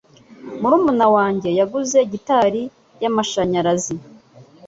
Murumuna 0.61 1.05
wanjye 1.15 1.49
yaguze 1.59 1.99
gitari 2.11 2.61
yamashanyarazi. 3.03 3.95